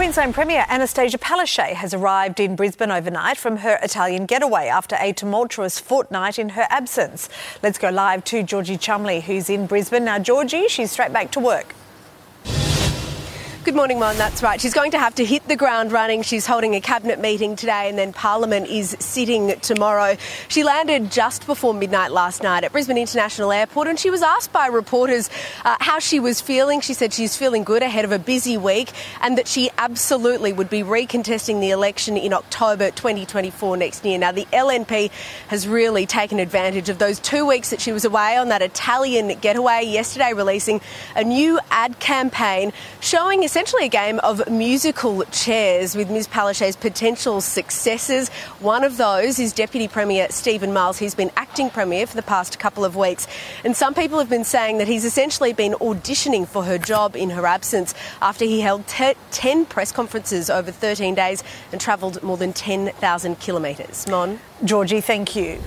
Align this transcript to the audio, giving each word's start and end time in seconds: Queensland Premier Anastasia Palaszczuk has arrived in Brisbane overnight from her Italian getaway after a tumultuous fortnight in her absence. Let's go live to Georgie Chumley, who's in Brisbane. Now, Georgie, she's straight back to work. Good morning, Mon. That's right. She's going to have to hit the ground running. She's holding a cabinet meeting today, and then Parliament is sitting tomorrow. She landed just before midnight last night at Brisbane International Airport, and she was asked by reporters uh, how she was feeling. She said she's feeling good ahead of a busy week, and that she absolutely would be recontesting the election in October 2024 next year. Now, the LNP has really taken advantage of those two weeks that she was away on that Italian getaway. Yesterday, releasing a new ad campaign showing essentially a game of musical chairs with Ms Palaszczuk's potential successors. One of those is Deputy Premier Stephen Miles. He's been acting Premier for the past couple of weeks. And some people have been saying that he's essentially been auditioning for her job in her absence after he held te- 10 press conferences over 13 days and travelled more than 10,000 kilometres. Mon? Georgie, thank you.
Queensland 0.00 0.32
Premier 0.32 0.64
Anastasia 0.70 1.18
Palaszczuk 1.18 1.74
has 1.74 1.92
arrived 1.92 2.40
in 2.40 2.56
Brisbane 2.56 2.90
overnight 2.90 3.36
from 3.36 3.58
her 3.58 3.78
Italian 3.82 4.24
getaway 4.24 4.66
after 4.66 4.96
a 4.98 5.12
tumultuous 5.12 5.78
fortnight 5.78 6.38
in 6.38 6.48
her 6.48 6.66
absence. 6.70 7.28
Let's 7.62 7.76
go 7.76 7.90
live 7.90 8.24
to 8.24 8.42
Georgie 8.42 8.78
Chumley, 8.78 9.20
who's 9.20 9.50
in 9.50 9.66
Brisbane. 9.66 10.06
Now, 10.06 10.18
Georgie, 10.18 10.68
she's 10.68 10.90
straight 10.90 11.12
back 11.12 11.30
to 11.32 11.40
work. 11.40 11.74
Good 13.62 13.74
morning, 13.74 13.98
Mon. 13.98 14.16
That's 14.16 14.42
right. 14.42 14.58
She's 14.58 14.72
going 14.72 14.92
to 14.92 14.98
have 14.98 15.16
to 15.16 15.24
hit 15.24 15.46
the 15.46 15.54
ground 15.54 15.92
running. 15.92 16.22
She's 16.22 16.46
holding 16.46 16.74
a 16.74 16.80
cabinet 16.80 17.20
meeting 17.20 17.56
today, 17.56 17.90
and 17.90 17.98
then 17.98 18.14
Parliament 18.14 18.68
is 18.68 18.96
sitting 19.00 19.54
tomorrow. 19.60 20.16
She 20.48 20.64
landed 20.64 21.10
just 21.10 21.44
before 21.44 21.74
midnight 21.74 22.10
last 22.10 22.42
night 22.42 22.64
at 22.64 22.72
Brisbane 22.72 22.96
International 22.96 23.52
Airport, 23.52 23.86
and 23.86 23.98
she 23.98 24.08
was 24.08 24.22
asked 24.22 24.50
by 24.50 24.68
reporters 24.68 25.28
uh, 25.66 25.76
how 25.78 25.98
she 25.98 26.20
was 26.20 26.40
feeling. 26.40 26.80
She 26.80 26.94
said 26.94 27.12
she's 27.12 27.36
feeling 27.36 27.62
good 27.62 27.82
ahead 27.82 28.06
of 28.06 28.12
a 28.12 28.18
busy 28.18 28.56
week, 28.56 28.92
and 29.20 29.36
that 29.36 29.46
she 29.46 29.68
absolutely 29.76 30.54
would 30.54 30.70
be 30.70 30.82
recontesting 30.82 31.60
the 31.60 31.68
election 31.68 32.16
in 32.16 32.32
October 32.32 32.90
2024 32.90 33.76
next 33.76 34.06
year. 34.06 34.16
Now, 34.16 34.32
the 34.32 34.46
LNP 34.54 35.10
has 35.48 35.68
really 35.68 36.06
taken 36.06 36.38
advantage 36.38 36.88
of 36.88 36.96
those 36.96 37.20
two 37.20 37.44
weeks 37.44 37.68
that 37.68 37.82
she 37.82 37.92
was 37.92 38.06
away 38.06 38.38
on 38.38 38.48
that 38.48 38.62
Italian 38.62 39.38
getaway. 39.38 39.84
Yesterday, 39.84 40.32
releasing 40.32 40.80
a 41.14 41.22
new 41.22 41.60
ad 41.70 42.00
campaign 42.00 42.72
showing 43.00 43.49
essentially 43.50 43.84
a 43.86 43.88
game 43.88 44.20
of 44.20 44.48
musical 44.48 45.24
chairs 45.32 45.96
with 45.96 46.08
Ms 46.08 46.28
Palaszczuk's 46.28 46.76
potential 46.76 47.40
successors. 47.40 48.28
One 48.60 48.84
of 48.84 48.96
those 48.96 49.40
is 49.40 49.52
Deputy 49.52 49.88
Premier 49.88 50.28
Stephen 50.30 50.72
Miles. 50.72 50.98
He's 50.98 51.16
been 51.16 51.32
acting 51.36 51.68
Premier 51.68 52.06
for 52.06 52.14
the 52.14 52.22
past 52.22 52.60
couple 52.60 52.84
of 52.84 52.94
weeks. 52.94 53.26
And 53.64 53.76
some 53.76 53.92
people 53.92 54.20
have 54.20 54.30
been 54.30 54.44
saying 54.44 54.78
that 54.78 54.86
he's 54.86 55.04
essentially 55.04 55.52
been 55.52 55.72
auditioning 55.80 56.46
for 56.46 56.62
her 56.62 56.78
job 56.78 57.16
in 57.16 57.30
her 57.30 57.44
absence 57.44 57.92
after 58.22 58.44
he 58.44 58.60
held 58.60 58.86
te- 58.86 59.14
10 59.32 59.66
press 59.66 59.90
conferences 59.90 60.48
over 60.48 60.70
13 60.70 61.16
days 61.16 61.42
and 61.72 61.80
travelled 61.80 62.22
more 62.22 62.36
than 62.36 62.52
10,000 62.52 63.40
kilometres. 63.40 64.06
Mon? 64.08 64.38
Georgie, 64.64 65.00
thank 65.00 65.34
you. 65.34 65.60